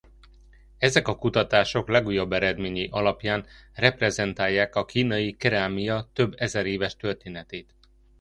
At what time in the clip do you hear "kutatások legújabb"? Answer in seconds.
1.17-2.31